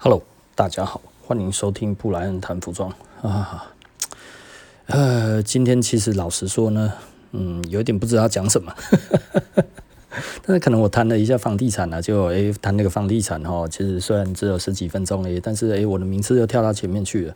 [0.00, 0.22] Hello，
[0.54, 2.88] 大家好，欢迎收听布莱恩谈服装
[3.20, 3.74] 啊。
[4.86, 6.92] 呃，今天其实老实说呢，
[7.32, 8.72] 嗯，有点不知道讲什么。
[10.46, 17.34] 但是可能我谈了一下房地产啊，就诶谈那个房地产哈，其实虽然只有十几分钟诶，但是诶我的名次又跳到前面去了。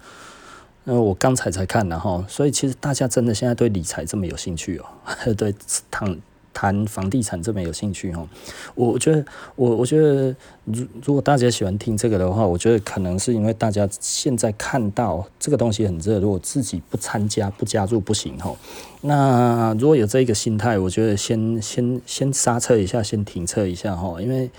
[0.85, 4.87] 那我刚才才看了哈，所以其实大家真的现在对理财这么有兴趣哦、
[5.37, 5.53] 对
[5.91, 6.17] 躺。
[6.53, 8.27] 谈房地产这么有兴趣哈，
[8.75, 9.25] 我觉得
[9.57, 18.55] 我我觉得如如果大家喜欢听这个的话，我觉得可能是因为大家现在看到这个东西很热，如果自己不参加不加入不行哈。
[19.01, 24.51] 那如果有这一个心态，我觉得先先先刹车一下，先停车一下哈，因为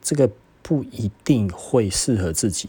[0.00, 0.28] 这个
[0.62, 2.68] 不一定会适合自己。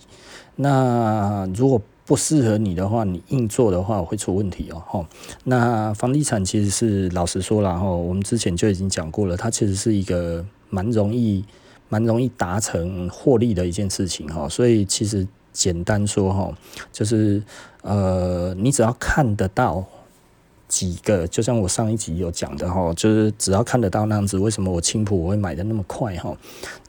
[0.55, 4.83] 那如果不适合你的话，你硬做的话会出问题哦。
[4.85, 5.05] 吼，
[5.45, 11.43] 那房地产其实是老实说了哈，我们之前就已经讲过了，它其实是一个蛮容易、
[11.89, 14.47] 蛮容易达成获利的一件事情哈。
[14.49, 16.53] 所以其实简单说哈，
[16.91, 17.41] 就是
[17.81, 19.85] 呃，你只要看得到。
[20.73, 26.35] 几个，就像我上一集有讲的哈，就是只要看得到那样子，为什么我青浦我会买的那么快哈？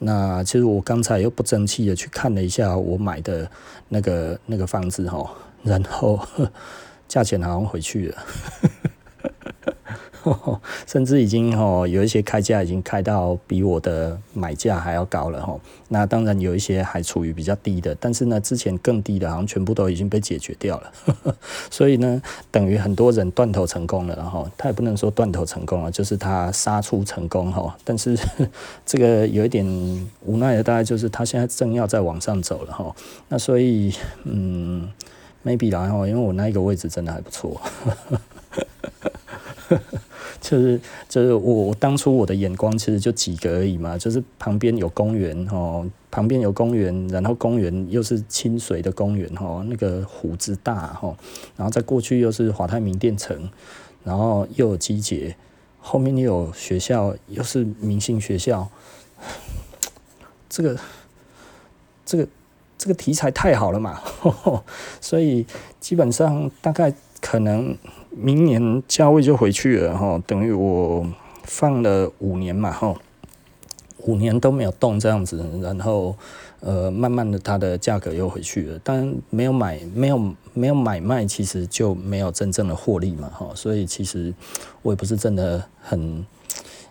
[0.00, 3.50] 那其实我刚才又不争气的去看了一下我买的
[3.90, 5.30] 那个那个房子哈，
[5.62, 6.18] 然后
[7.06, 8.16] 价钱好像回去了。
[10.86, 20.92] 甚至已经吼有一些开价已经开到比我的买价还要高了吼，那当然有一些还处于比较低的，但是呢之前更低的好像全部都已经被解决掉了，
[21.70, 28.18] 所以呢等于很多人断头成功了哈，他也不能说断头成功了，就是他杀出成功哈，但是
[28.86, 29.64] 这个有一点
[30.22, 32.94] 无奈的大概就是他现在正要再往上走了哈，
[33.28, 34.88] 那所以嗯
[35.44, 37.60] maybe 然后因为我那一个位置真的还不错。
[40.44, 40.78] 就是
[41.08, 51.16] 就是我当初我的眼光其实就几个而已嘛，就是旁边有公园哦，旁边有公园，然后公园又是清水的公园哦，那个湖之大哈，
[51.56, 53.48] 然后再过去又是华泰名店城，
[54.04, 55.34] 然后又有机捷，
[55.80, 58.68] 后面又有学校，又是明星学校，
[60.50, 60.78] 这个
[62.04, 62.28] 这个
[62.76, 64.62] 这个题材太好了嘛，呵呵，
[65.00, 65.46] 所以
[65.80, 66.92] 基本上大概
[67.22, 67.78] 可能。
[68.16, 71.06] 明年价位就回去了哈，等于我
[71.42, 72.94] 放了五年嘛哈，
[74.06, 76.16] 五年都没有动这样子，然后
[76.60, 84.32] 呃慢慢的它的价格又回去了，但没有买没有没有买卖，其实就没有真正的获利嘛哈，所以其实
[84.82, 86.24] 我也不是真的很。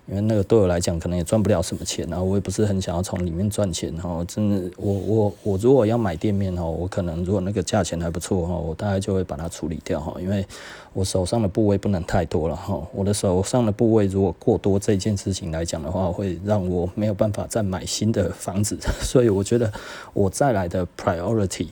[0.05, 4.21] 因为那个对我来讲可能也赚不了什么钱，然后我也不是很想要从里面赚钱哈。
[4.27, 10.13] 真的，我我我如果要买店面哈，我可能如果那个价钱还不错哈，我大概就会把它处理掉哈。
[10.19, 10.45] 因为
[10.93, 12.79] 我手上的部位不能太多了哈。
[12.93, 18.77] 我的手上的部位如果过多，这件事情来讲的话，会让我没有办法再买新的房子。
[19.01, 19.71] 所以我觉得
[20.13, 21.67] 我再来的 priority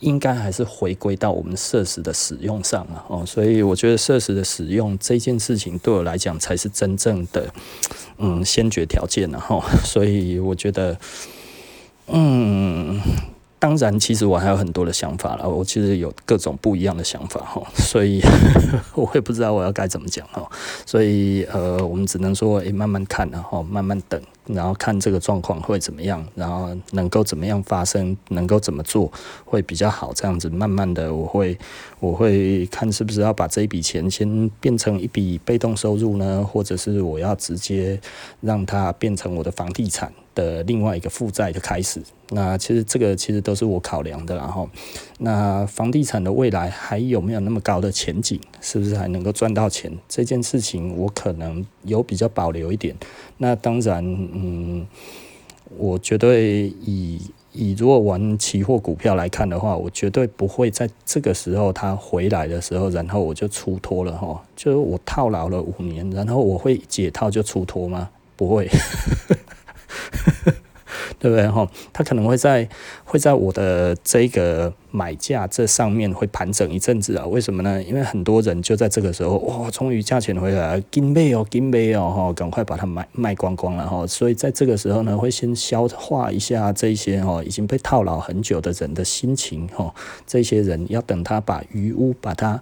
[0.00, 3.24] 应该还是回归到我们设施的使用上了哦。
[3.24, 7.48] 所以我觉得设施的使用这件事情对我来讲才是真正的。
[8.18, 10.96] 嗯，先决条件了哈，所以我觉得，
[12.06, 13.00] 嗯，
[13.64, 18.20] 当然，其实我还有很多的想法了，我其实有各种不一样的想法哈， 所以
[18.94, 20.46] 我也不知道我要该怎么讲哈，
[20.84, 24.20] 所以呃，我们只能说，诶、慢慢看，然后慢慢等。
[24.46, 29.10] 然后看这个状况会怎么样，然后能够怎么样发生，能够怎么做
[29.46, 30.12] 会比较好。
[30.12, 31.58] 这样子慢慢的，我会
[31.98, 37.98] 我会看是不是要把这一笔钱先变成一笔被动收入呢，或者是我要直接
[38.42, 42.02] 让它变成我的房地产的另外一个负债的开始。
[42.34, 44.68] 那其实这个其实都是我考量的，然后
[45.18, 48.40] 那房地产的未来还有没有那么高的前景？
[48.60, 49.96] 是不是还能够赚到钱？
[50.08, 52.96] 这件事情我可能有比较保留一点。
[53.38, 54.84] 那当然，嗯，
[55.76, 57.20] 我绝对以
[57.52, 64.42] 以如果玩期货股票来看的话，我绝对不会在这个时候它回来的时候，然后我就出脱了哈。
[64.56, 68.10] 就是我套牢了五年，然后我会解套就出脱吗？
[68.34, 68.68] 不会。
[71.24, 71.66] 对不对哈？
[71.90, 72.68] 他可能会在
[73.14, 77.24] 会在我的这个买价这上面会盘整一阵子啊？
[77.24, 77.80] 为什么呢？
[77.80, 84.04] 因为很多人就在这个时候，哇，终于价钱回来了，紧买哦，紧买哦，哈，赶快把它卖卖光光了哈。
[84.04, 89.94] 所以在这个时候呢，会先消化一下这些哦已经被套牢很久的人的心情哈。
[90.26, 92.60] 这些人要等他把余屋把它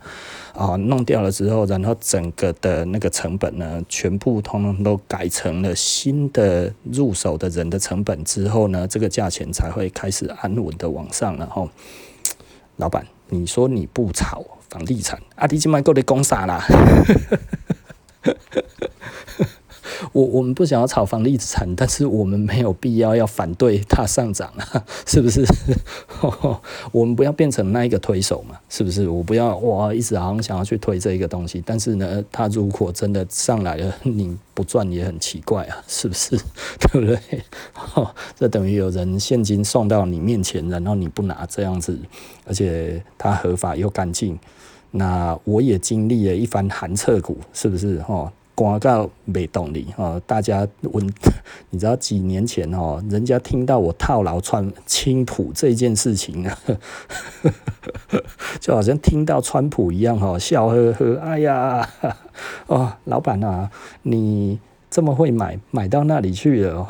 [0.52, 11.70] 啊弄掉了之后，然后整个的那个成本呢，全部通通都改成了新的入手的人的成本之后呢，这个价钱才会开始啊安稳的往上然后。
[12.76, 16.64] 老板，你说你不炒房地产，阿弟今麦够你讲啥啦？
[20.12, 25.44] 我我们不想要炒房地产，但是我们没有必要要反对它上涨啊，是不是？
[26.90, 29.08] 我们不要变成那一个推手嘛，是不是？
[29.08, 36.36] 我不要哇，一直好像想要去推这一个东西，但是呢，它如果真的上来了，你不赚也很奇怪啊，是不是？
[36.80, 37.18] 对不对？
[38.36, 41.98] 这等于有人现金送到你面前，然后你不拿这样子，
[42.46, 44.38] 而且它合法又干净。
[44.94, 47.98] 那我也经历了一番寒彻骨，是不是？
[48.02, 51.04] 哈，广告没动力哦，大家问，
[51.70, 56.58] 你知道几年前哦，人家听到我套牢川青浦这件事情啊，
[58.60, 61.18] 就好像听到川普一样哈，笑呵呵。
[61.20, 61.88] 哎呀，
[62.68, 63.70] 哦，老板啊，
[64.02, 64.60] 你
[64.90, 66.86] 这么会买，买到那里去了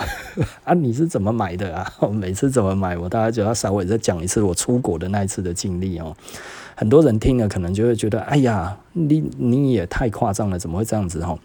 [0.64, 0.74] 啊？
[0.74, 1.92] 你是怎么买的啊？
[2.10, 6.16] 每次怎么买，我大概就要稍微再讲一次我出国的那一次的经历哦。
[6.82, 11.24] 很多人听了可能就会觉得，哎呀，你你也太夸张了，怎么会这样子？
[11.24, 11.38] 哈，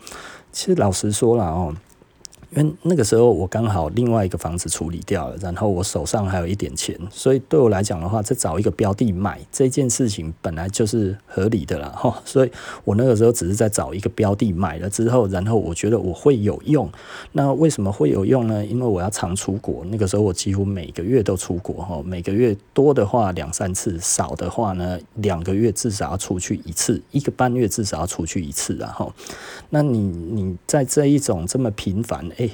[0.52, 1.76] 其实老实说了哦。
[2.56, 12.22] 因为那个时候我刚好另外一个房子处理掉了，然后我手上还有一点钱，所以对我来讲的话，再找一个标的买这件事情本来就是合理的啦 哈。
[12.24, 12.52] 所以
[12.86, 16.90] 我那个时候只是在找一个标的买了之后，然后我觉得我会有用。
[17.34, 18.66] 那为什么会有用呢？
[18.66, 29.12] 因为我要常出国，那个时候我几乎每个月都出国哈，每个月多的话两三次，少的话呢两个月至少要出去一次，一个半月至少要出去一次然后，
[29.70, 32.26] 那你你在这一种这么频繁。
[32.38, 32.50] 哎，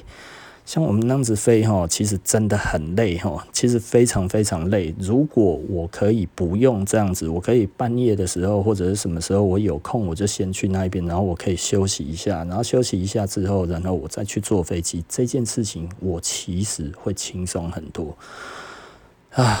[0.66, 4.94] 像我们那样子飞哈，其实真的很累哈，其实非常非常累。
[4.98, 15.04] 如果我可以不用这样子，我可以半夜的时候或者是什么时候我有空，我就先去那边，然后我可以休息一下，然后休息一下之后，然后我再去坐飞机。
[15.08, 18.16] 这件事情我其实会轻松很多
[19.32, 19.60] 啊。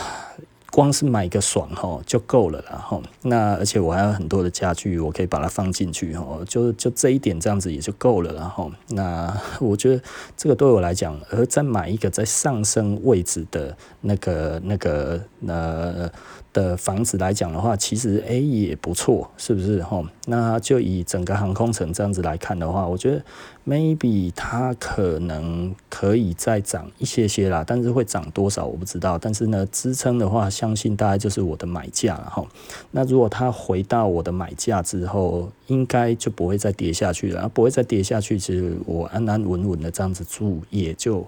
[0.74, 8.72] 光是买个爽吼就够了啦吼，那而且我还有很多的家具，我可以把它放进去吼，就就这一点这样子也就够了啦吼。
[8.88, 10.02] 那我觉得
[10.36, 16.10] 这个对我来讲，而再买一个在上升位置的那个那个那。
[16.54, 20.06] 的房子来讲的话，其实诶、也不错，是不是吼？
[20.26, 23.22] 那就以整个航空城这样子来看的话，我觉得
[23.66, 29.18] maybe 它可能可以再涨一些些啦，但是会涨多少我不知道。
[29.18, 32.46] 但是呢，支撑的话，相信大概就是我的买价了哈。
[32.92, 41.26] 那如果它回到我的买价之后，应该就不会再跌下去了，不会再跌下去，其实我安安稳稳的这样子住也就。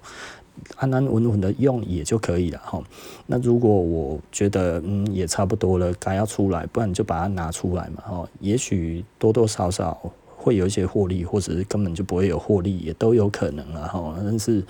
[0.76, 2.82] 安安稳稳的用也就可以了哈。
[3.26, 8.28] 那如果我觉得嗯也差不多了，该要出来，不然就把它拿出来嘛哈。
[8.40, 9.98] 也许多多少少
[10.36, 14.14] 会有一些获利，或者是根本就不会有获利，也都有可能了哈。
[14.18, 14.62] 但是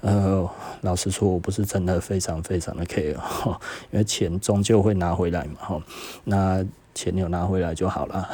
[0.00, 0.48] 呃，
[0.82, 3.60] 老实说，我不是真的非常非常的 care 哈，
[3.90, 5.82] 因为钱终究会拿回来嘛哈。
[6.24, 8.28] 那钱有拿回来就好了。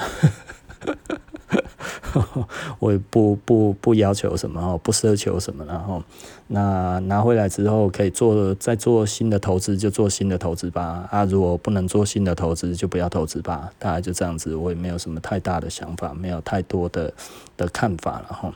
[2.79, 6.03] 我也不不不要求什么不奢求什么，然后
[6.49, 11.09] 那拿回来之后可以做再做新的投资就做新的投资吧。
[11.11, 13.71] 啊，如果不能做新的投资就不要投资吧。
[13.79, 17.13] 大概就这样子，我也没有什么太大的想法，没有太多的
[17.57, 18.55] 的看法了哈。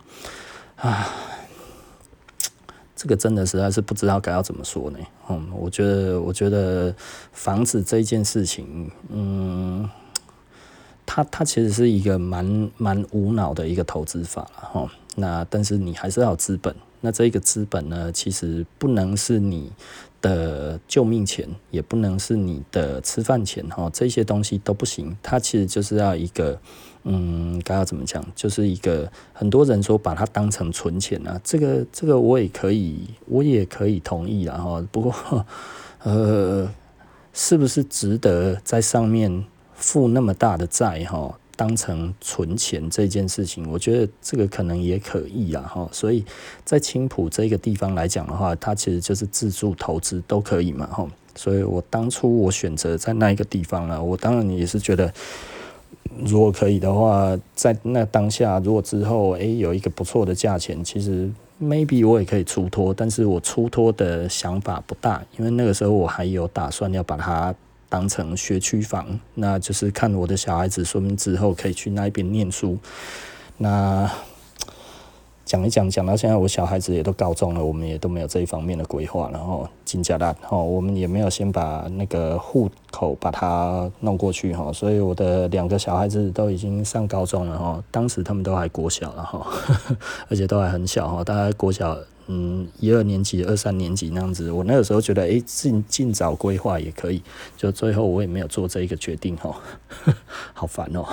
[0.76, 1.08] 啊，
[2.94, 4.98] 这个真的实在是不知道该要怎么说呢。
[5.28, 6.94] 嗯，我觉得我觉得
[7.32, 9.88] 房子这件事情，嗯。
[11.06, 19.70] 它它其实是一个蛮蛮无脑的一个投资法了哈，那但是你还是要资本，那这个资本呢，其实不能是你
[20.20, 26.58] 的救命钱，也不能是你的吃饭钱哈，这些东西都不行，它其实就是要一个，
[27.04, 35.46] 嗯，该要怎么讲，就是一个很多人说把它当成存钱啊，这个这个我也可以，我也可以同意了哈，不过
[36.02, 36.68] 呃，
[37.32, 39.44] 是不是值得在上面？
[39.76, 45.88] 负那么大的债哈，当成存钱这件事情，我觉得这个可能也可以啊哈。
[45.92, 46.24] 所以
[46.64, 51.06] 在青浦这个地方来讲的话，它其实就是自助投资都可以嘛哈。
[51.34, 55.12] 所以我当初我选择在那一个地方了，我当然也是觉得，
[56.24, 61.30] 如果可以的话，在那当下，如果之后诶、有一个不错的价钱，其实
[61.62, 67.54] maybe 我也可以出脱，但是我出脱的想法不大，因为那个时候我还有打算要把它。
[67.96, 72.76] 当成学区房，那就是看我的小孩子，说明之后可以去那边念书。
[73.56, 74.06] 那
[75.46, 79.30] 讲一讲，讲到现在，我小孩子也都高中了，我们也都没有这一方面的规划。
[79.32, 84.70] 然后金家大，哈，我们也没有先把那个户口把它弄过去，哈。
[84.74, 87.82] 所以我的两个小孩子都已经上高中了，哈。
[87.90, 89.46] 当时他们都还国小了，哈，
[90.28, 91.96] 而且都还很小，哈，大概国小。
[92.28, 97.22] 嗯，一二年级、二三年级那样子，我那个时候觉得，哎、尽尽早规划也可以，
[97.56, 99.54] 就最后我也没有做这一个决定，吼，
[100.52, 101.06] 好烦哦、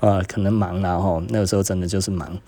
[0.00, 2.38] 啊，可能忙了哈，那个时候真的就是忙。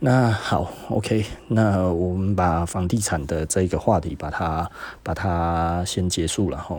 [0.00, 4.70] 那好，OK，那我们把房地产的这个话题把它
[5.02, 6.78] 把它先结束了哈。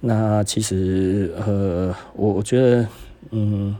[0.00, 2.86] 那其实呃，我我觉得
[3.30, 3.74] 嗯，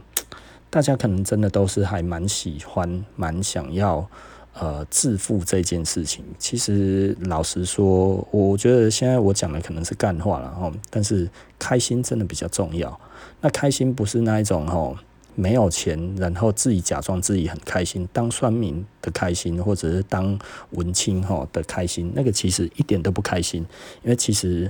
[0.69, 4.07] 大家可能真的都是还蛮喜欢、蛮想要。
[4.53, 12.99] 呃，致富这件事情，其实老实说，我觉得现在我讲的可能是干话了哈，但是开心真的比较重要。
[13.39, 14.93] 那开心不是那一种哈。
[15.35, 20.37] 没有钱，然后自己假装自己很开心，当酸民的开心，或者是当
[20.71, 23.65] 文青哈的开心，那个其实一点都不开心，
[24.03, 24.69] 因为其实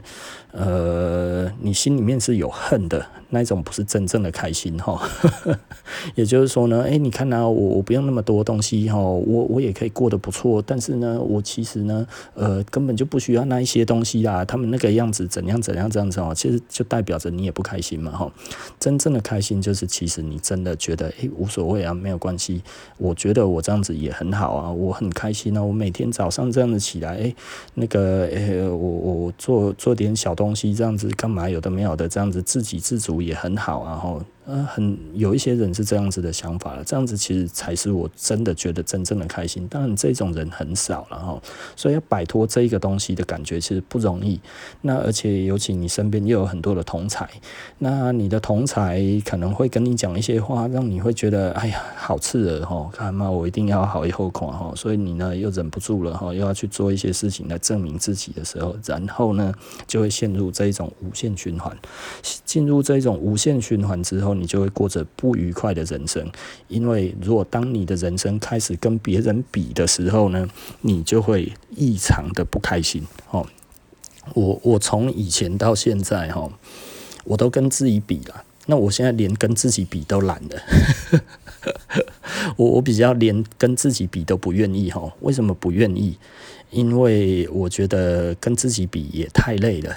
[0.51, 5.01] 呃，你心里面是有恨的，那一种不是真正的开心哈。
[6.15, 14.45] 也就是说呢，哎，你看呢、啊，我我不用那么多东西哈，我我也可以过得不错，但是呢，我其实呢，呃，根本就不需要那一些东西啦。
[14.45, 18.31] 他们那个样子怎样怎样这样子哦，其实就代表着你也不开心嘛哈。
[18.79, 20.59] 真正的开心就是其实你真。
[20.59, 22.61] 的觉得诶、无所谓啊，没有关系。
[22.97, 25.63] 我觉得我这样子也很好啊，我很开心啊。
[25.63, 27.33] 我每天早上这样子起来，诶、
[27.75, 31.49] 那个诶、欸，我我做做点小东西，这样子干嘛？
[31.49, 34.21] 有的没有的，这样子自给自足也很好然后。
[34.49, 39.67] 呃，很有一些人是这样子的想法了，这样子其实才是我真的觉得真正的开心。
[39.67, 41.39] 当然，这种人很少了哈，
[41.75, 44.39] 所以要摆脱这一个东西的感觉其实不容易。
[44.81, 47.29] 那而且尤其你身边又有很多的同才，
[47.77, 59.53] 那你的同才可能会跟你讲一些话，让你会觉得哎呀好刺耳哈，看嘛我一定要好以后款哈，所以你呢又忍不住了哈，又要去做一些事情来证明自己的时候，然后呢
[59.85, 61.77] 就会陷入这一种无限循环，
[62.43, 64.38] 进入这一种无限循环之后。
[64.39, 66.31] 你就会过着不愉快的人生，
[66.67, 70.47] 因为如果当你的人生开始跟别人比的时候呢，
[70.81, 73.05] 你就会异常的不开心。
[73.31, 73.45] 哦，
[74.33, 76.49] 我我从以前到现在哈，
[77.25, 80.61] 我都跟自己比了，那我现在连跟自己比都懒了。
[82.55, 86.17] 我我比较连跟自己比都不愿意哈，为什么不愿意？
[86.71, 89.95] 因为我觉得跟自己比也太累了。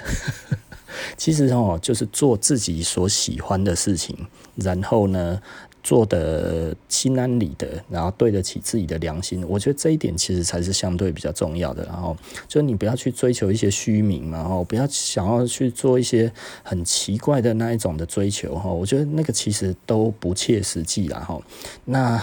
[1.17, 4.15] 其实哦，就是做自己所喜欢的事情，
[4.55, 5.41] 然后呢，
[5.81, 9.45] 做得心安理得，然后对得起自己的良心。
[9.47, 11.83] 我觉得这一点其实才是相对比较重要的。
[11.85, 12.15] 然后，
[12.47, 16.31] 就你不要去追求一些虚名嘛，哦，不要想要去做一些
[16.63, 18.71] 很奇怪的那一种的追求哈。
[18.71, 21.41] 我觉得那个其实都不切实际啦哈。
[21.85, 22.21] 那。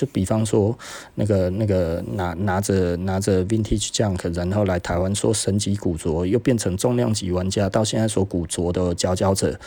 [0.00, 0.74] 就比方说，
[1.14, 9.60] 那个那个拿拿着拿着 Vintage Junk，然后来台湾说神级古着，又变成重量级玩家，到现在说古着的佼佼者，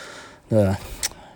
[0.48, 0.76] 呃，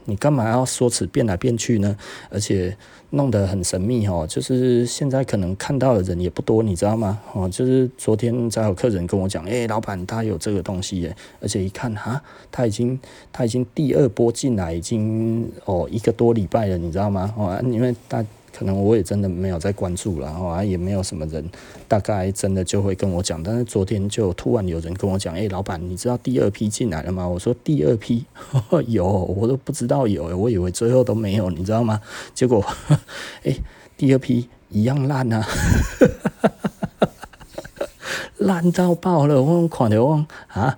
[0.07, 1.97] 你干嘛要说辞变来变去呢？
[2.29, 2.77] 而且
[3.11, 7.21] 弄得很神秘哦，就是现在可能看到的人也不多，你知道吗？
[7.33, 12.99] 哦，就是昨天才有客人跟我讲，诶，老板他有这个东西耶，而且一看哈，他已经
[13.33, 17.33] 他已经第二波进来，已经哦一个多礼拜了，你知道吗？
[17.39, 18.25] 哦，因为大。
[18.59, 21.49] 可能我也真的没有在关注了，然后也没有什么人，
[21.87, 23.41] 大概真的就会跟我讲。
[23.41, 32.01] 但是昨天就突然有人跟我讲：“哎，老板，你知道第二批进来了吗？”我说：“第二批呵呵 有，我都不知道有，我以为最后都没有，你知道吗？”
[32.35, 32.67] 结果，
[33.47, 33.57] 哎，
[33.97, 35.47] 第二批一样烂啊，
[38.39, 39.41] 烂到爆了！
[39.41, 40.77] 我看到我啊。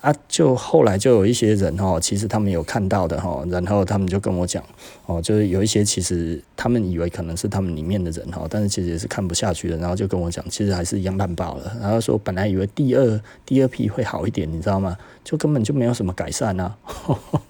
[0.00, 4.62] 啊，就后来就有一些人哦，其实他们有看到的哈，然后他们就跟我讲
[5.06, 11.76] 哦，就是有一些其实他们以为可能是他们里面的人哈，但是其实也是看不下去的，然后就跟我讲，其实还是一样烂爆了。
[11.80, 14.96] 然后说本来以为第二第二批会好一点，你知道吗？
[15.24, 17.40] 就根本就没有什么改善啊，呵 呵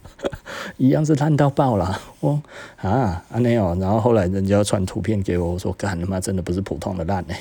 [0.79, 2.01] 一样是烂到爆了。
[2.21, 2.43] 我
[2.77, 7.39] 啊啊没有，然后后来人家传图片给我，我说干他妈真的不是普通的烂哎。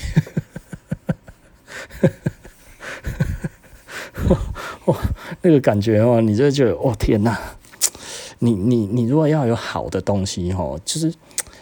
[2.04, 2.12] 哦，
[5.41, 7.38] 那个感觉哦，你这就哦天哪，
[8.39, 11.13] 你你你如果要有好的东西哦，就是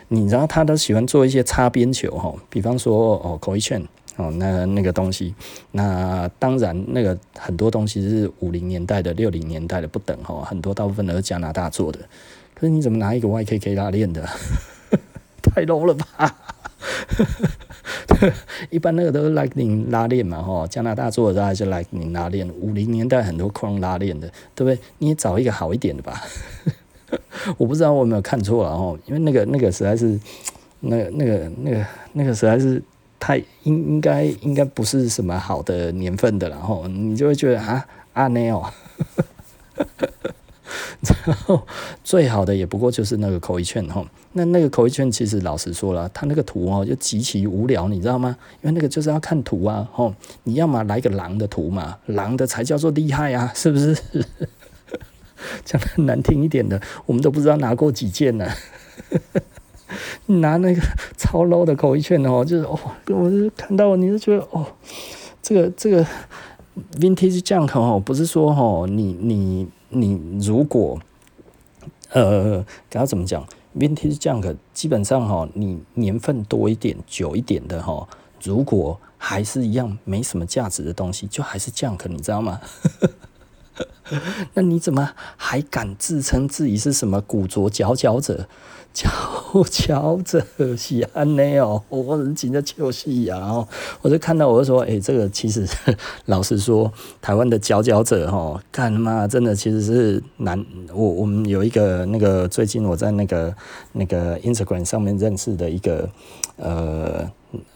[0.07, 3.81] 你知道他都喜欢做一些擦边球哈，比方说哦口一券
[4.17, 5.35] 哦那那个东西，
[5.71, 11.99] 那当然那个很多东西是五零年代的六零年代的不等哈，很多大部分都是加拿大做的，
[12.53, 14.27] 可是你怎么拿一个 YKK 拉链的，
[15.43, 16.54] 太 low 了吧？
[18.69, 22.47] 一般那个都是 Lightning 拉链嘛，哈，加拿大做的还是 Lightning 拉链。
[22.61, 24.79] 五零年代很多框拉链的，对不对？
[24.99, 26.21] 你找一个好一点的吧。
[27.57, 30.19] 我不知道我有没有看错了哈，因为那个那个实在是，
[30.79, 32.81] 那个那个那个那个实在是
[33.19, 38.71] 太应应该应该不是什么好的年份的然后，你就会觉得啊啊那哦。
[41.25, 41.61] 然后
[42.03, 48.35] 最好的也不过就是那个口译券哈，那那个口译券其实老实说了，它那个图哦就极其无聊，你知道吗？
[48.61, 50.13] 因为那个就是要看图啊，吼，
[50.43, 53.95] 你要么来个狼的图嘛，狼的才叫做厉害啊，是不是？
[55.63, 58.47] 讲的难听一点的，我们都不知道拿过几件呢。
[60.25, 60.81] 你 拿那个
[61.17, 64.65] 超 low 的口译券哦，就是哦，我是看到你就觉得哦，
[65.43, 66.03] 这个这个
[66.99, 70.99] vintage junk 哦，不是说哦，你你你如果
[72.11, 73.45] 呃，给他怎么讲
[73.77, 78.07] ？vintage junk 基本上哈，你年份多一点、久一点的哈，
[78.41, 82.61] 如果还是一样没什么价值的东西，就还是 junk，你知道吗？
[84.53, 88.47] 那你怎么还敢自称自己是什么古着佼佼者？
[88.95, 90.41] 佼佼者
[90.77, 93.37] 是安呢哦，我是真的笑死呀！
[93.39, 93.67] 然后
[94.01, 95.67] 我就看到，我就说，哎、这个其实
[96.27, 96.89] 老实说，
[97.21, 100.65] 台湾的佼佼者哈，干嘛真的其实是难。
[100.93, 103.53] 我我们有一个那个最近我在那个
[103.91, 106.09] 那个 Instagram 上面认识的一个
[106.55, 107.29] 呃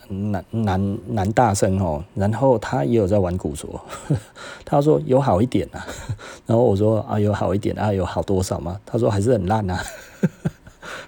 [0.07, 3.67] 男男男大生哦，然后他也有在玩古着，
[4.63, 5.85] 他说有好一点啊，
[6.47, 8.79] 然后我说啊有好一点啊，有好多少吗？
[8.85, 9.83] 他说还是很烂啊。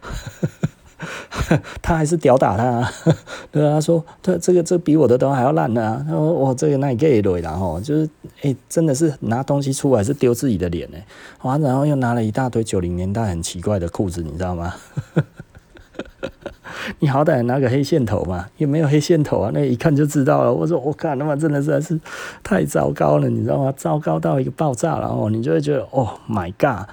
[1.82, 2.94] 他还是屌打他，啊，
[3.52, 6.06] 对啊，他说他这个这比我的都还要烂呢，啊。
[6.08, 8.10] 他说我这个那也给对了哈，就是
[8.44, 10.98] 哎，真的是拿东西出来是丢自己的脸呢。
[11.42, 14.74] 哇，然后又拿了一大堆九零年代很奇怪的裤子，你知道吗？
[17.00, 20.54] 你好歹拿个黑线头嘛，也没有黑线头啊，那一看就知道了。
[20.54, 22.00] 我说我靠，他妈真的是是
[22.44, 23.74] 太糟糕了，你知道吗？
[23.76, 26.88] 糟糕到一个爆炸然后，你就会觉得哦，My God。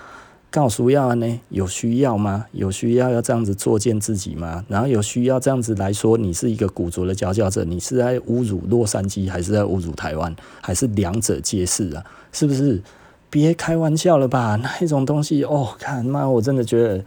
[0.50, 1.40] 告诉要呢？
[1.50, 2.46] 有需要吗？
[2.52, 4.64] 有需要要这样子作践自己吗？
[4.68, 12.04] 然后有需要这样子来说，你是一个古着的佼佼者，你是在侮辱洛杉矶，还是在侮辱台湾，还是两者皆是啊？
[12.32, 12.82] 是不是？
[13.30, 14.56] 别开玩笑了吧？
[14.62, 17.04] 那一种东西哦，看妈，我真的觉得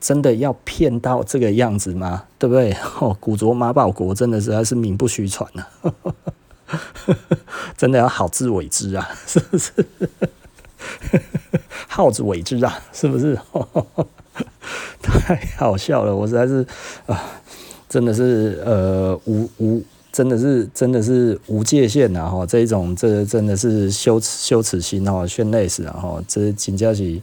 [0.00, 2.24] 真的要骗到这个样子吗？
[2.38, 2.74] 对不对？
[3.00, 5.68] 哦，古着马保国真的是还是名不虚传啊，
[7.76, 9.72] 真的要好自为之啊，是不是？
[11.96, 13.38] 耗子尾汁啊，是不是？
[15.00, 16.66] 太好笑了，我实在是
[17.06, 17.24] 啊，
[17.88, 22.44] 真的是呃无无，真的是真的是无界限呐哈！
[22.44, 27.22] 这一种这真的是羞耻羞耻心哦，炫泪死然后这金佳琪。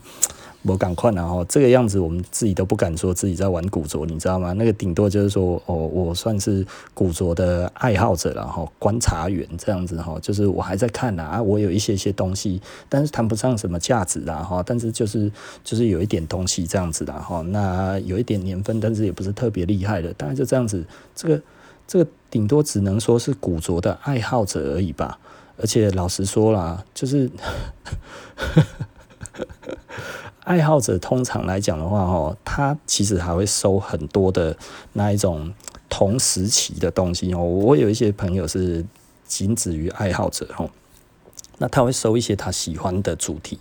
[0.65, 4.53] 我赶快然后这个样子，我们自己都不敢说自己在玩古着，你知道吗？
[4.53, 15.29] 那个顶多就是说，哦，我算是古着的爱好者然后观察员这样子哈，就是我还在看啊，我有一些些东西，但是谈不上什么价值啦哈，但是就是
[15.65, 21.41] 就是有一点东西这样子的哈，那有一点年份，但是也不是特别厉害的，大概就这样子，这个
[21.85, 25.19] 这个顶多只能说是古着的爱好者而已吧，
[25.57, 27.29] 而且老实说啦，就是。
[30.43, 34.55] 爱好者通常来讲的话，哦，他其实还会收很多的
[34.93, 35.53] 那一种
[35.89, 37.43] 同时期的东西哦。
[37.43, 38.85] 我有一些朋友是
[39.25, 40.69] 仅止于爱好者哦，
[41.57, 43.57] 那他会收一些他喜欢的主题，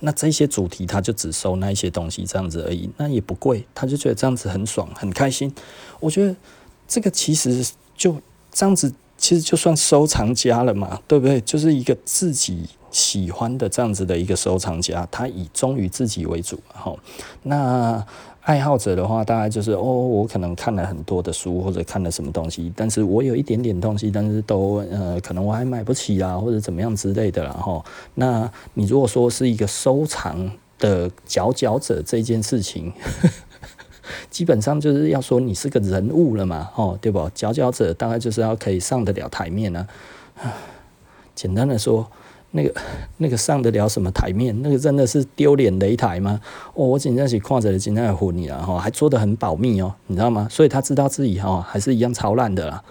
[0.00, 5.54] 那这些主题他就只收那一些东西这样子而已，那也不贵，他就觉得这样子很爽很开心。
[6.00, 6.34] 我觉得
[6.88, 7.64] 这个其实
[7.96, 11.40] 就这样子，其实就算收藏家了嘛，对不对？
[11.42, 12.68] 就是一个自己。
[12.94, 16.94] 喜欢的这样子的一个收藏家，他以忠于自己为主，哈。
[17.42, 18.06] 那
[18.42, 32.92] 爱好者的话，大概就是哦，我可能看了很多的书或者看了什么东西，但是我有一点点东西，但是都呃，可能我还买不起啊，或者怎么样之类的，然后，那你如果说是一个收藏的佼佼者这件事情，
[34.30, 37.28] 基本上就是要说你是个人物了嘛，哦，对不？
[37.34, 39.88] 佼佼者大概就是要可以上得了台面呢，
[40.40, 40.54] 啊。
[41.34, 42.06] 简单的说。
[42.56, 42.72] 那个
[43.18, 44.56] 那个上得了什么台面？
[44.62, 46.40] 那个真的是丢脸擂台吗？
[46.74, 50.46] 哦，我紧张起看着今天的婚礼啊，哈，还做得很保密哦，你知道吗？
[50.48, 52.82] 所以他知道自己哈还是一样超烂的啦。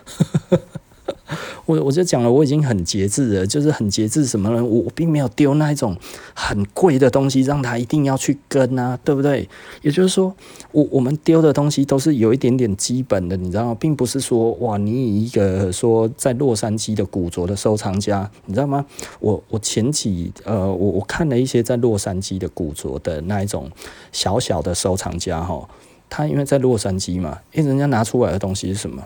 [1.65, 4.63] 我我就讲了，我已经很节制了，就是很节制什么呢？
[4.63, 5.95] 我并没有丢那一种
[6.33, 9.47] 很贵的东西，让他一定要去跟啊，对不对？
[9.81, 10.33] 也就是说，
[10.71, 13.77] 我我们丢的东西都是有一点点基本的，你知道吗？
[13.79, 18.85] 并不是说哇，你以一个说在洛杉矶的古着的收藏家，你知道吗？
[19.19, 23.69] 我我前几呃，我我看了一些在洛杉矶的古着的那一种
[24.11, 25.67] 小小的收藏家哈，
[26.09, 29.03] 他因为在洛杉矶嘛，诶，人家拿出来的东西是什么？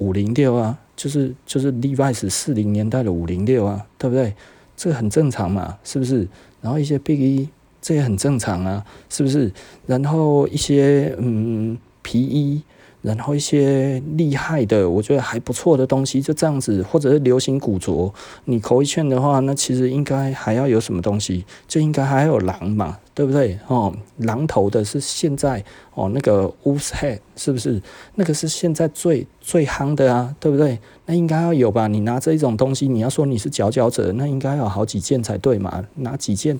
[0.00, 0.76] 五零六啊。
[0.96, 4.34] 就是就是 Levi's 四零年代的五零六啊，对不对？
[4.76, 6.28] 这很正常嘛，是不是？
[6.60, 7.48] 然后一些 Big E
[7.80, 9.50] 这也很正常啊，是不是？
[9.86, 12.62] 然后一些嗯皮衣。
[13.02, 18.12] 然后一些厉害的，我觉得还不错的东西，就这样子，或者是流行古着，
[18.44, 21.46] 你口一圈的话，那其实应该还要有什么东西？
[21.66, 23.58] 就应该还有狼嘛，对不对？
[23.66, 27.78] 哦，狼头的是现在哦，那个 Wolf Head 是不是？
[28.14, 30.78] 那个是现在最最夯的啊，对不对？
[31.04, 31.86] 那应该要有吧？
[31.86, 35.84] 你拿这一种东西，你要说你是佼佼者，那应该要有好几件才对嘛？
[35.96, 36.58] 拿几件？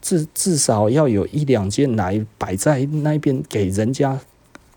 [0.00, 4.16] 至至少要有一两件来摆在那边给人家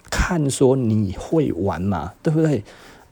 [0.09, 2.63] 看，说你会玩嘛，对不对？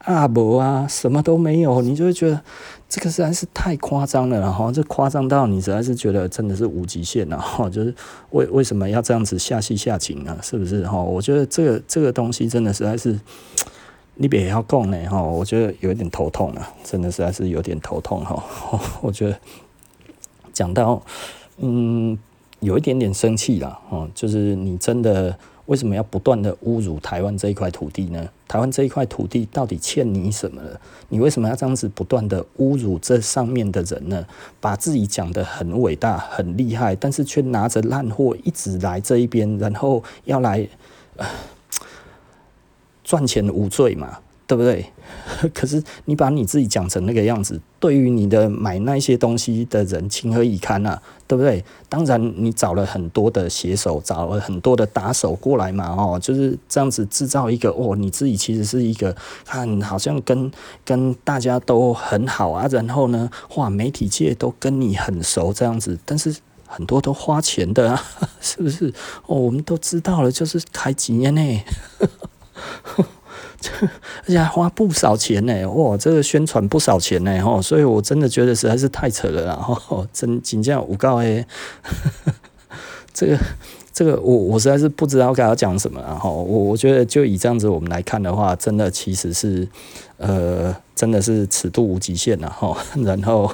[0.08, 2.40] 啊不啊，什么都没有，你就会觉得
[2.88, 7.94] 这个实在是太夸张了，然后这夸张到你实在是觉得真的是无极限了，哈，就是
[8.30, 10.38] 为为什么要这样子下戏下情呢？
[10.42, 11.00] 是不是哈？
[11.00, 13.18] 我觉得这个这个东西真的实在是。
[14.20, 18.42] 你别要供呢哈，我觉得有点头痛啊，真的实在是有点头痛哈。
[19.00, 19.38] 我觉得
[20.52, 21.00] 讲到
[21.58, 22.18] 嗯，
[22.58, 28.28] 有一点点生气了哦，就是你真的为什么要不断的侮辱台湾这一块土地呢？
[28.46, 30.80] 台湾这一块土地到底欠你什么了？
[31.10, 34.26] 你为什么要这样子不断的侮辱这上面的人呢？
[34.60, 40.68] 把自己讲得很伟大、很厉害，但是却拿着烂货一直来这一边，然后要来。
[43.02, 44.84] 赚钱无罪嘛，对不对？
[45.54, 51.00] 可是你把你自己讲成那个样子，对于你的买那些东西的人情何以堪啊？
[51.26, 51.62] 对不对？
[51.88, 60.50] 当然，你找了很多的写手，找了很多的打手过来嘛，哦，就是这样子制造一个哦，你自己其实是一个看好像跟
[60.84, 66.34] 跟大家都很好啊，然后呢，哇，媒体界都跟你很熟这样子，但是
[66.66, 68.02] 很多都花钱的啊，
[68.40, 68.88] 是不是？
[69.26, 71.62] 哦，我们都知道了，就是开几年呢？
[73.60, 73.70] 这
[74.26, 75.96] 而且还花不少钱呢，哇！
[75.96, 77.60] 这个宣传不少钱呢，吼！
[77.60, 81.44] 所以我真的觉得实在是太扯了，然后真真正有够诶，
[83.12, 83.38] 这个
[83.92, 89.66] 这个我我实在是不知道该要讲什么，然后我我觉得就以这样子我们来看的话，真的其实是
[90.18, 92.76] 呃，真的是尺度无极限了哈。
[93.04, 93.52] 然后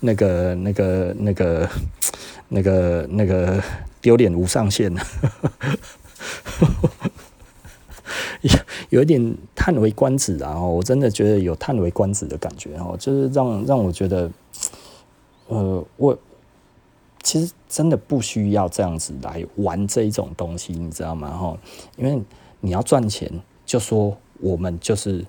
[0.00, 1.68] 那个那个那个
[2.48, 3.62] 那个那个
[4.00, 5.00] 丢脸无上限了。
[8.90, 10.60] 有一点叹为观止啊！
[10.60, 14.30] 我真的觉得有叹为观止的感觉哦，就是让让我觉得，
[15.48, 16.16] 呃，我
[17.22, 21.30] 其实真的不需要这样子来玩这一种东西，你知道吗？
[21.30, 21.58] 哈，
[21.96, 22.22] 因为
[22.60, 23.30] 你要赚钱，
[23.64, 25.24] 就说我们就是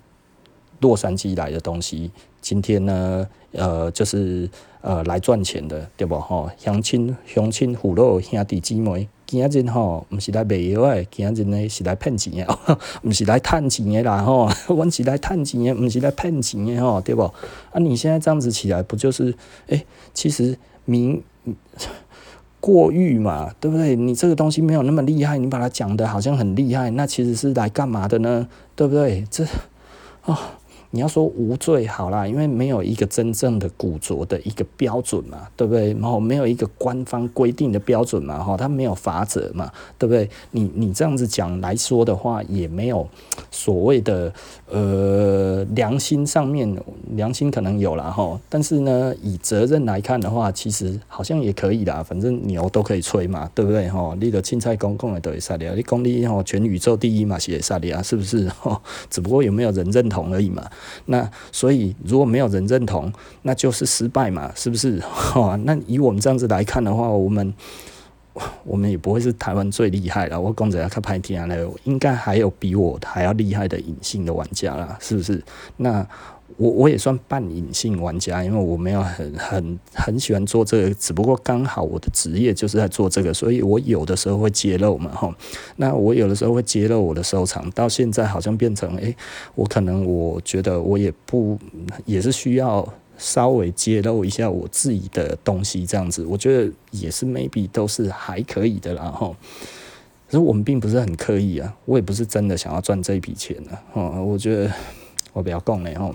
[0.82, 4.50] 洛杉矶来的东西，今天呢，呃，就是
[4.82, 6.20] 呃来赚钱的，对不？
[6.20, 9.10] 哈，乡亲乡亲父老兄弟姐妹。
[9.28, 12.48] 今仔日吼，毋是来卖药诶，今仔日呢是来骗钱诶，
[13.04, 17.24] 毋是来趁钱诶啦吼， 阮是来趁钱诶，毋是来骗钱诶吼，对不？
[17.24, 17.34] 啊，
[17.80, 19.36] 你现在这样子起来，不就是
[19.68, 21.22] 诶、其实名
[22.62, 23.98] 过誉嘛，对不对？
[23.98, 28.48] 你这个东西没有那么厉害，你把它讲得好像很厉害，那其实是来干嘛的呢？
[28.76, 29.26] 对不对？
[29.30, 29.50] 这啊。
[30.26, 30.38] 哦
[30.98, 35.94] 你要说无罪好啦，因为没有一个真正的古着的一个标准嘛，对不对？
[35.94, 40.28] 然后没有一个官方规定的标准嘛，哈，它没有法则嘛，对不对？
[40.50, 43.08] 你你这样子讲来说的话，也没有
[43.52, 44.34] 所谓的
[44.72, 46.68] 呃良心上面
[47.12, 53.88] 良心可能有了哈，但是呢，以责任来看的话，其实好像也可以啦，反正牛都可以吹嘛，对不对？
[53.88, 58.50] 哈，你的青菜公共的都会杀的，你公你哈全宇宙第一嘛是也杀的啊，是不是？
[58.50, 58.82] 哈，
[59.12, 60.68] 只不过有没有人认同而已嘛。
[61.06, 65.02] 那所以如果没有人认同，那就是失败嘛，是不是？
[65.36, 67.54] 哦，那以我们这样子来看的话，我们
[68.64, 70.40] 我们也不会是台湾最厉害了。
[70.40, 75.44] 我公仔要看拍天了，应该还有比我还要厉害的隐性的玩家啦，是不是？
[75.78, 76.08] 那。
[76.56, 85.36] 我我也算半隐性玩家，因为我没有很很很喜欢做这个，只不过刚好我的职业就是在做这个，所以我有的时候会揭露嘛，哈。
[85.76, 89.16] 那我有的时候会揭露我的收藏，到现在好像变成，诶、
[89.56, 91.60] 我可能我觉得我也不
[92.06, 99.36] 也是需要稍微揭露一下我自己的东西，这样子，我觉得也是 maybe 都是还可以的啦，哈。
[100.28, 104.26] 可是我们并不是很刻意啊，我也不是真的想要赚这笔钱啊，哦。
[104.26, 104.72] 我觉得
[105.34, 106.12] 我不要讲了，哈。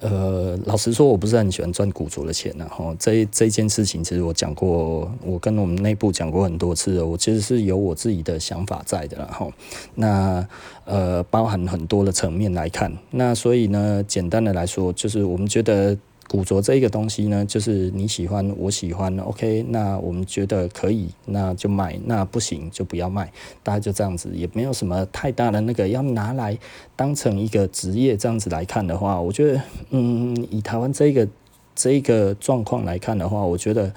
[0.00, 7.02] 呃，老实说，我不是很喜欢赚股族的钱，然后这这件事情，其实我讲过，我跟我们内部讲过很多次。
[7.02, 9.52] 我其实是有我自己的想法在的，然后
[9.94, 10.46] 那
[10.84, 15.96] 呃，包含很多的层面来看，那所以呢，简单的来说，就是我们觉得。
[16.28, 26.56] 古着这一个东西呢，就是你喜欢，我喜欢，OK，那我们觉得可以，那就卖，那不行就不要卖，大家就这样子，也没有什么太大的那个要拿来
[26.94, 31.26] 当成一个职业这样子来看的话，我觉得，嗯，以台湾这个
[31.74, 33.90] 这一个状况来看的话，我觉得，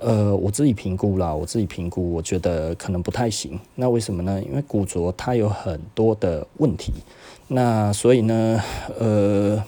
[0.00, 3.60] 呃，我自己评估啦，我自己评估，我觉得可能不太行。
[3.74, 4.42] 那为什么呢？
[4.42, 6.94] 因为古着它有很多的问题，
[7.48, 8.62] 那所以呢，
[8.98, 9.62] 呃。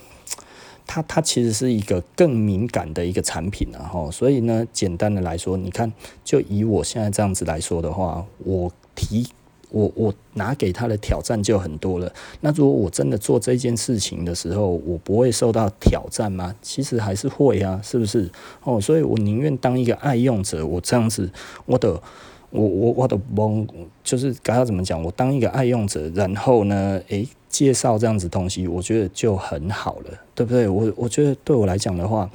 [0.88, 5.92] 它它其实是一个更敏感的一个产品，然后所以呢，简单的来说，你看，
[6.24, 9.28] 就以我现在这样子来说的话，我提
[9.70, 12.10] 我我拿给他的挑战就很多了。
[12.40, 16.54] 那如果我真的做这件事情的时候，我不会受到挑战吗？
[16.62, 18.30] 其实还是会啊，是不是？
[18.64, 21.30] 哦，所以我宁愿当一个爱用者，我这样子，
[21.66, 22.02] 我的。
[22.50, 23.66] 我我我的懵
[24.02, 25.02] 就是该要怎么讲？
[25.02, 30.66] 我当一个爱用者，然后呢，诶、介绍这样子东西，我觉得就很好了，对不对？
[30.66, 32.30] 我我觉得对我来讲的话，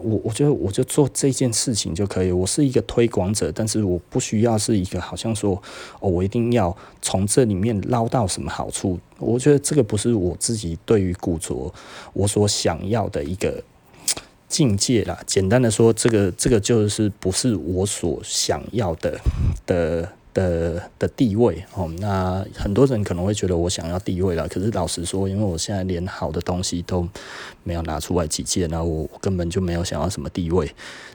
[0.00, 2.30] 我我觉得我就做这件事情就可以。
[2.30, 5.60] 我是一个推广者，但是我不需要是一个好像说
[5.98, 8.98] 哦，我一定要从这里面捞到什么好处。
[9.18, 11.72] 我觉得这个不是我自己对于古着
[12.12, 13.62] 我所想要的一个。
[14.48, 19.18] 境界啦，简单的说，这个这个就是不是我所想要的
[19.66, 21.90] 的的的地位哦。
[21.98, 27.08] 那很多人可能会觉得我想要地位了，可是老实说，因为我现在连好的东西都
[27.64, 30.70] 没有拿出来几件，然后我根本就没有想要什么地位。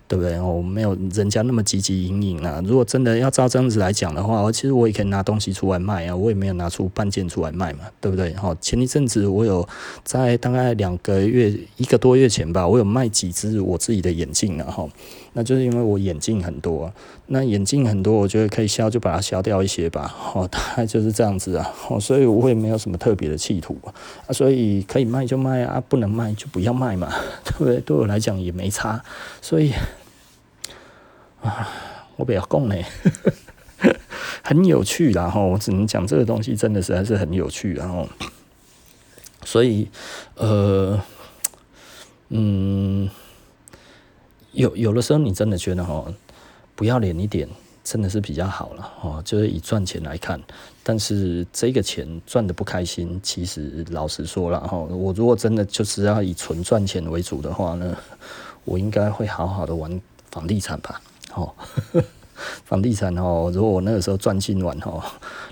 [0.08, 0.38] 对不对？
[0.42, 2.62] 我没有人家那么汲汲营营啊。
[2.66, 6.14] 如果真的要照这样子来讲的话，其实我也可以拿东西出来卖啊。
[6.14, 8.34] 我也没有拿出半件出来卖嘛，对不对？
[8.34, 9.66] 好，前一阵子我有
[10.04, 14.86] 在大概两个月、一个多月前吧，我有卖几只我自己的眼镜了哈。
[15.34, 16.92] 那就是因为我眼镜很多，
[17.28, 20.14] 那眼镜很多，我觉得可以消就把它消掉一些吧。
[20.34, 21.74] 哦，大概就是这样子啊。
[21.90, 24.34] 哦，所以我也没有什么特别的企图啊。
[24.34, 27.12] 所以可以卖就卖啊，不能卖就不要卖嘛，
[27.46, 27.80] 对不对？
[27.80, 29.04] 对我来讲也没差，
[29.42, 29.72] 所以。
[31.42, 31.68] 啊，
[32.18, 32.76] 我不要讲呢，
[34.44, 38.08] 很有趣，然后我只能讲这个东西真的实在是很有趣，然后，
[39.44, 39.88] 所以
[40.36, 41.02] 呃，
[42.30, 43.10] 嗯，
[44.54, 46.06] 有有的时候你真的觉得哈，
[46.76, 47.48] 不要脸一点，
[47.84, 50.42] 真的是比较好了哦，就是以赚钱来看，
[50.84, 57.98] 但是这个钱赚的不开心，其实老实说了哈，我如果真的就是要以纯赚钱为主的话呢，
[58.66, 61.02] 我应该会好好的玩房地产吧。
[61.34, 61.54] 哦，
[62.66, 65.02] 房地产哦，如果我那个时候赚进完哦，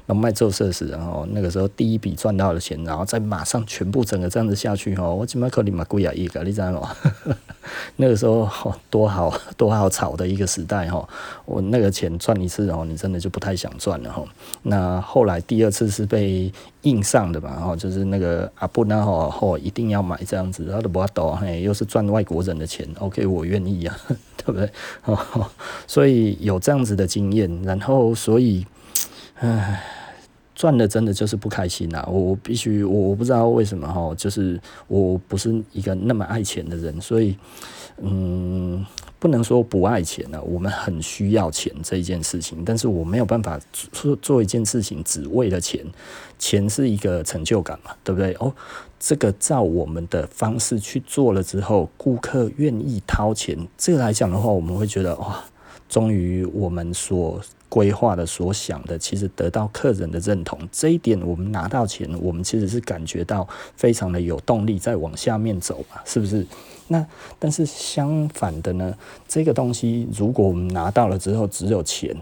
[0.07, 6.95] 那卖做设施，然后那个时候第一笔赚到的钱，然后再马上全部整个这样子下去哦，我起码可以买贵啊一个，你知道吗？
[7.97, 8.49] 那个时候，
[8.89, 11.07] 多好 多好炒的一个时代哈，
[11.45, 14.23] 我那个钱赚一次哦，你真的就不太想赚了哈。
[14.63, 16.51] 那后来第二次是被
[16.83, 23.97] 硬上的嘛，就是那个阿布那吼一定要买这样子，他都不要抖嘿，又是赚外国人的钱，OK，我愿意啊。
[24.39, 24.71] 对不对？
[25.03, 25.45] 哦，
[25.85, 28.65] 所以有这样子的经验，然后所以，
[29.35, 29.83] 唉，
[30.59, 32.05] 赚的真的就是不开心呐。
[32.11, 37.37] 我必须，我我不知道为什么哈，就是我不是一个那么爱钱的人，所以，
[38.01, 38.85] 嗯。
[39.21, 43.59] 不能说不爱钱了，我们很需要钱这一件事情，但是我没有办法
[43.91, 45.85] 做做一件事情只为了钱，
[46.37, 48.31] 钱是一个成就感嘛，对不对？
[48.39, 48.53] 哦，
[48.97, 55.43] 这个照我们的方式去做了之后，顾客愿意掏钱，这个来讲的话，我们会觉得哇，
[55.89, 66.45] 终于我们所规划的、所想的，其实得到客人的认同，这一点我们拿到钱，我们其实是感觉到非常的有动力，再往下面走嘛，是不是？
[66.87, 67.05] 那
[67.37, 68.93] 但是相反的呢，
[69.27, 72.15] 这个东西如果我们拿到了之后只有钱，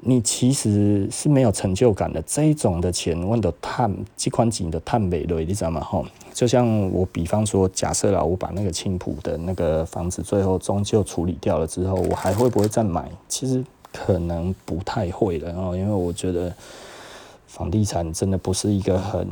[0.00, 2.22] 你其实是没有成就感的。
[2.22, 5.80] 这一种的钱，问的碳，这款钱的碳美了，你知道吗？
[5.80, 13.10] 吼，就像我比方说，假设啦，我把那个青浦的那个房子最后终究处理掉了之后，我还会不会再买？
[13.28, 16.52] 其实可能不太会了哦，因为我觉得
[17.46, 19.26] 房地产真的不是一个很。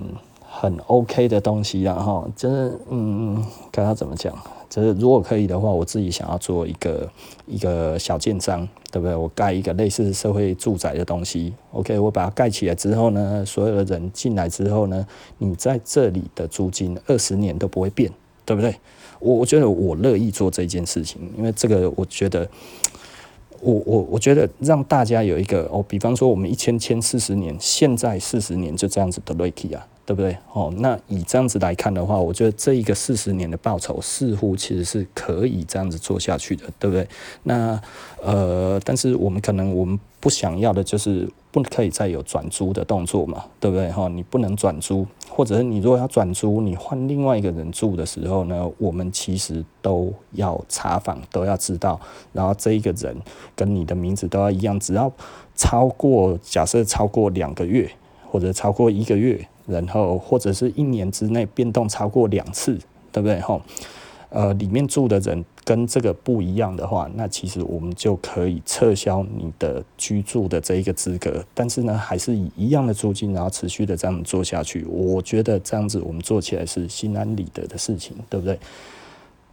[0.59, 4.35] 很 OK 的东西，然后就是嗯，该他怎么讲？
[4.71, 7.07] 就是如果可以的话，我自己想要做一个
[7.47, 9.15] 一个小建商，对不对？
[9.15, 18.11] 我盖一个类似社会住宅的东西，OK，我把它盖起来之后呢，所有的人进来之后呢，你在这里的租金二十年都不会变，
[18.47, 18.75] 对不对？
[19.19, 22.49] 我我觉得我乐意做这件事情，因为这个我觉得，
[23.67, 29.85] 我我我觉得让大家有一个哦，比方说我们一千千四十年，现在四十年就这样子的瑞奇啊。
[30.07, 30.37] 对不对？
[30.53, 37.07] 哦，那以这样子来看的话，我觉得这一个四十年的报酬似乎其实是可以这样子做下去的，对不对？
[37.43, 37.79] 那
[38.23, 43.91] 呃，但是我们可能我们不想要的就是不可以再有转租的动作嘛，对不对？
[43.91, 52.01] 哈，你不能转租，或者是你如果要转租，你换另外一个人住的时候呢，我们其实都要查访，都要知道，
[52.33, 53.17] 然后这一个人
[53.57, 55.13] 跟你的名字都要一样，只要
[55.57, 57.91] 超过假设超过两个月
[58.31, 59.45] 或者超过一个月。
[59.67, 62.79] 然后或者是一年之内变动超过两次，
[63.13, 63.41] 对不对？
[63.41, 63.61] 吼，
[64.31, 71.45] 呃，里面住的人跟这个不一样的话，那其实我们就可以撤销你的居住的这一个资格。
[71.55, 74.85] 但是呢，还是以一样的租金，然后持续的这样做下去。
[74.85, 78.59] 我觉得这样子我们做起来是心安理得的事情，对不对？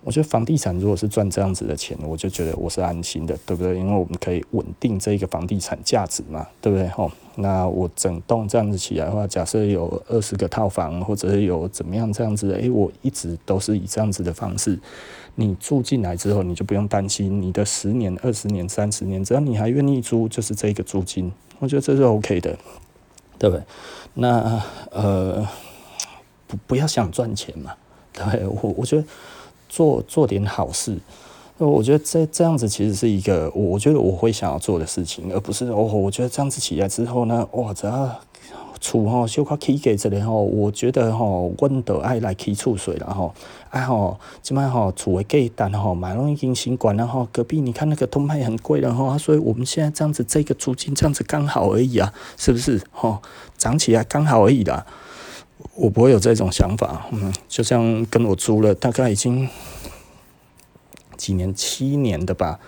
[0.05, 3.77] 我觉得房地产如果是赚这样子的钱，我就觉得我是安心的，对不对？
[3.77, 6.87] 因为我们可以稳定这个房地产价值嘛，对不对？
[6.89, 14.77] 吼，那我整栋这样子起来的话，假设有二十个套房，或者是有怎么样这样子的，诶，我一直都是以这样子的方式，
[15.35, 22.57] 你住进来之后，你就不用担心你的十年、二十年、三十年，只要你还愿意租，就是这个租金，我觉得这是 OK 的，
[23.39, 23.63] 对不对？
[24.15, 24.61] 那
[24.91, 25.47] 呃，
[26.45, 27.73] 不不要想赚钱嘛，
[28.11, 29.07] 对，我我觉得。
[29.73, 30.95] 做做点好事，
[31.57, 38.19] 我觉得这这样子其实是一个我觉得我会想要做的事情，而不是哦，我觉得这样子起来之后呢，哇，只要
[38.79, 43.33] 厝吼小可起价这里吼，我觉得吼，阮都爱来起厝水了吼，
[43.71, 53.17] 啊吼，即摆吼厝的价单吼，马上已经新管了吼，隔壁你看那个都卖很贵了吼，所以我们现在这样子这个租金这样子刚好而已啊，是不是吼？
[53.57, 54.85] 涨起来刚好而已啦。
[55.75, 59.49] 我不会有这种想法，嗯，就像跟我租了大概已经
[61.17, 62.59] 几年，七年的吧。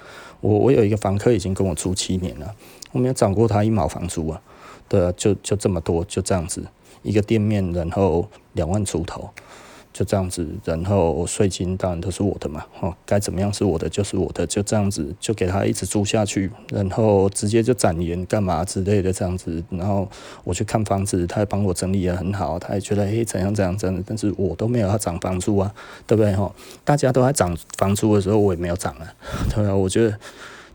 [0.42, 2.56] 我我有一个房客已经跟我租七年了，
[2.92, 4.42] 我没有涨过他一毛房租啊。
[4.88, 6.64] 对，就就这么多，就这样子
[7.02, 9.30] 一个店面，然后两万出头。
[9.96, 20.06] 就这样子，然后税金当然都是我的嘛，哦，该怎么样是我的就是我的，就这样子就给他一直租下去，然后直接就展延干嘛之类的这样子，然后
[20.44, 25.74] 我去看房子，他也帮我整理得很好，他也觉得诶怎样怎样怎样，但是我都没有要涨房租啊，
[26.06, 26.54] 对不对哈？
[26.84, 29.08] 大家都在涨房租的时候，我也没有涨啊，
[29.50, 29.74] 对吧？
[29.74, 30.20] 我觉得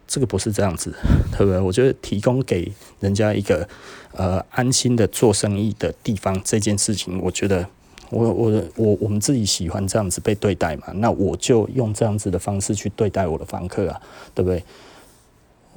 [0.08, 0.94] 这个不是这样子，
[1.36, 1.60] 对不对？
[1.60, 3.68] 我觉得提供给人家一个
[4.12, 7.68] 呃安心的做生意的地方，这件事情，我觉得。
[8.10, 14.00] 我我我我们自己喜欢这样子被对待嘛，那我就用这样子的方式去对待我的房客啊，
[14.34, 14.62] 对不对？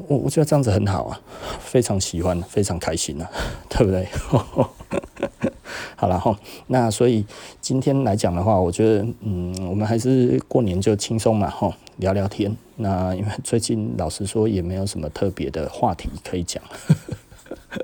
[0.08, 1.22] 我我觉得这样子很好啊，
[1.60, 3.30] 非常喜欢，非常开心啊，
[3.69, 4.08] 对不对？
[5.96, 7.24] 好了哈，那所以
[7.62, 12.56] 今天来讲的话，我觉得嗯，我们还是过年就轻松嘛哈，聊聊天。
[12.78, 16.62] 那因为最近老实说也没有什么特别的话题可以讲。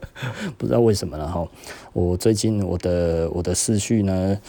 [0.58, 1.47] 不知道为什么了哈，
[1.93, 4.39] 我最近我的我的思绪呢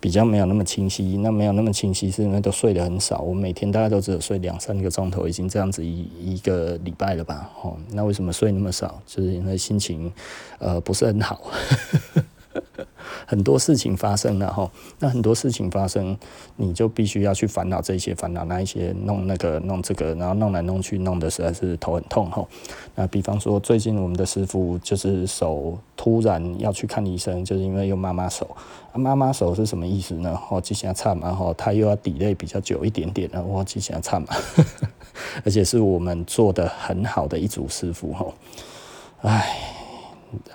[0.00, 9.00] 比较没有那么清晰，那没有那么清晰是因为都睡得很少，我每天大概都只有睡两三个钟头，已经这样子一一个礼拜了吧，哦，那为什么睡那么少？
[9.06, 10.12] 就是因为心情
[10.58, 11.50] 呃不是很好。
[13.26, 16.16] 很多事情发生了哈，那很多事情发生，
[16.54, 22.46] 你就必须要去烦恼这些，烦恼那一些，弄那个，弄这个，然后弄来弄去，弄得实在是头很痛哈。
[22.94, 28.48] 那比方说，最近我们的师傅就是手突然要去看医生，就是因为用妈妈手。
[28.94, 30.40] 妈妈手是什么意思呢？
[30.48, 34.28] 哦，之前差嘛，哈，他又要 delay 比较久一点点了，我之前差嘛，
[35.44, 38.26] 而且是我们做的很好的一组师傅哈，
[39.22, 39.75] 唉。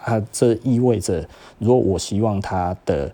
[0.04, 1.28] 啊，这意味着，
[1.60, 3.12] 如果我希望他的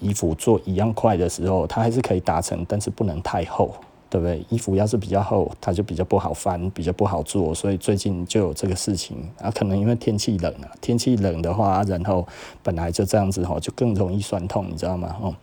[0.00, 3.74] 衣服做一样快的时候，他还是可以达成，但是不能太厚，
[4.10, 4.44] 对不对？
[4.48, 9.50] 衣服要是比较厚，它就比较不好翻，比较不好做，所以最近就有这个事情啊。
[9.50, 12.26] 可能因为天气冷了，天气冷的话，然后
[12.62, 15.16] 本来就这样子吼，就更容易酸痛，你知道吗？
[15.20, 15.34] 哦，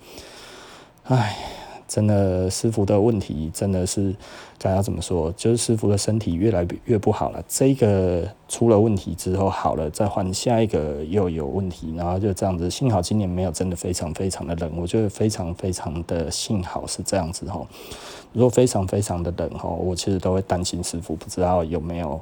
[1.04, 1.61] 唉。
[1.92, 4.16] 真的，师傅的问题真的是
[4.58, 5.30] 该要怎么说？
[5.36, 7.44] 就是师傅的身体越来越不好了。
[7.50, 12.70] 这个出了问题之后好了，再换下一个又有问题，然后就这样子。
[12.70, 17.62] 幸好今年没有真的非常非常的冷，我觉得非常非常的幸好是这样子哈。
[18.32, 22.22] 如果非常非常的冷哈，我其实都会担心师傅，不知道有没有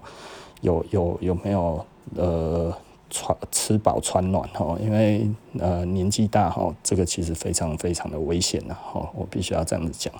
[0.62, 2.74] 有有有没有呃。
[3.10, 10.14] 穿吃饱穿暖哈，因为呃年纪大哈，这个其实非常非常的危险的哈，我必须要这样子讲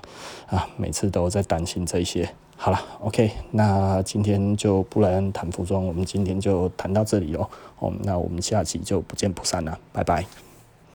[0.46, 2.28] 啊，每次都在担心这些。
[2.56, 7.48] 好了，OK，那今天就布莱恩谈服装，我们今天就谈到这里哦，
[7.78, 10.49] 哦，那我们下期就不见不散了，拜拜。